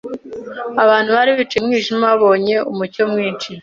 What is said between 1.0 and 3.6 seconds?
bari bicaye mu mwijima babonye umucyo mwinshi.